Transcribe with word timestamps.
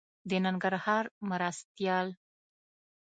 د 0.29 0.31
ننګرهار 0.45 1.05
مرستيال 1.29 2.07